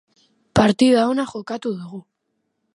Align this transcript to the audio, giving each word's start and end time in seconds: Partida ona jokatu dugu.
Partida 0.59 1.03
ona 1.11 1.27
jokatu 1.33 1.77
dugu. 1.83 2.03